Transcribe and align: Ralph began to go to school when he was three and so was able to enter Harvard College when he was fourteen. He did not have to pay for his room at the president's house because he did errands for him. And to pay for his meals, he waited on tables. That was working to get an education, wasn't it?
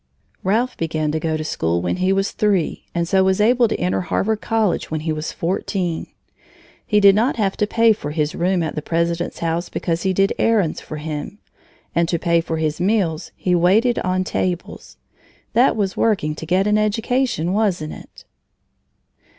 Ralph 0.43 0.75
began 0.77 1.11
to 1.11 1.19
go 1.19 1.37
to 1.37 1.43
school 1.43 1.79
when 1.79 1.97
he 1.97 2.11
was 2.11 2.31
three 2.31 2.85
and 2.95 3.07
so 3.07 3.23
was 3.23 3.39
able 3.39 3.67
to 3.67 3.79
enter 3.79 4.01
Harvard 4.01 4.41
College 4.41 4.89
when 4.89 5.01
he 5.01 5.13
was 5.13 5.31
fourteen. 5.31 6.07
He 6.87 6.99
did 6.99 7.13
not 7.13 7.35
have 7.35 7.55
to 7.57 7.67
pay 7.67 7.93
for 7.93 8.09
his 8.09 8.33
room 8.33 8.63
at 8.63 8.73
the 8.73 8.81
president's 8.81 9.37
house 9.37 9.69
because 9.69 10.01
he 10.01 10.11
did 10.11 10.33
errands 10.39 10.81
for 10.81 10.97
him. 10.97 11.37
And 11.93 12.09
to 12.09 12.17
pay 12.17 12.41
for 12.41 12.57
his 12.57 12.81
meals, 12.81 13.29
he 13.35 13.53
waited 13.53 13.99
on 13.99 14.23
tables. 14.23 14.97
That 15.53 15.75
was 15.75 15.95
working 15.95 16.33
to 16.33 16.47
get 16.47 16.65
an 16.65 16.79
education, 16.79 17.53
wasn't 17.53 17.93
it? 17.93 18.25